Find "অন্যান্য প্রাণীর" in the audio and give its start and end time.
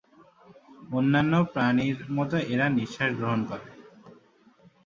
0.91-1.97